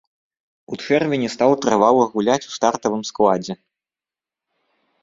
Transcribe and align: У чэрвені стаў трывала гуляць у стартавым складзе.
У 0.73 0.79
чэрвені 0.85 1.29
стаў 1.35 1.51
трывала 1.65 2.09
гуляць 2.17 2.41
у 2.49 2.57
стартавым 2.57 3.05
складзе. 3.13 3.61